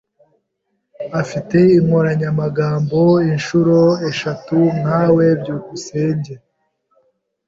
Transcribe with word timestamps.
Afite 1.21 1.57
inkoranyamagambo 1.77 2.99
inshuro 3.31 3.77
eshatu 4.09 4.57
nkawe. 4.79 5.25
byukusenge 5.41 6.33